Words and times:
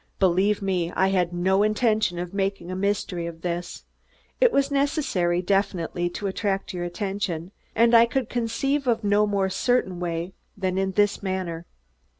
Believe 0.17 0.63
me, 0.63 0.91
I 0.93 1.09
had 1.09 1.31
no 1.31 1.61
intention 1.61 2.17
of 2.17 2.33
making 2.33 2.71
a 2.71 2.75
mystery 2.75 3.27
of 3.27 3.43
this. 3.43 3.83
It 4.39 4.51
was 4.51 4.71
necessary 4.71 5.43
definitely 5.43 6.09
to 6.09 6.25
attract 6.25 6.73
your 6.73 6.83
attention, 6.85 7.51
and 7.75 7.93
I 7.93 8.07
could 8.07 8.27
conceive 8.27 8.87
of 8.87 9.03
no 9.03 9.27
more 9.27 9.47
certain 9.51 9.99
way 9.99 10.33
than 10.57 10.79
in 10.79 10.93
this 10.93 11.21
manner. 11.21 11.67